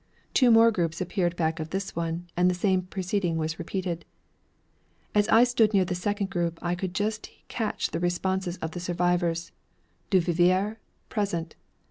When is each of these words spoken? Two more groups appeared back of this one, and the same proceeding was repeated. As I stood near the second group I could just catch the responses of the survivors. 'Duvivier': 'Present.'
Two 0.33 0.49
more 0.49 0.71
groups 0.71 0.99
appeared 0.99 1.35
back 1.35 1.59
of 1.59 1.69
this 1.69 1.95
one, 1.95 2.25
and 2.35 2.49
the 2.49 2.55
same 2.55 2.81
proceeding 2.81 3.37
was 3.37 3.59
repeated. 3.59 4.03
As 5.13 5.29
I 5.29 5.43
stood 5.43 5.75
near 5.75 5.85
the 5.85 5.93
second 5.93 6.31
group 6.31 6.57
I 6.59 6.73
could 6.73 6.95
just 6.95 7.29
catch 7.49 7.91
the 7.91 7.99
responses 7.99 8.57
of 8.63 8.71
the 8.71 8.79
survivors. 8.79 9.51
'Duvivier': 10.09 10.77
'Present.' 11.09 11.55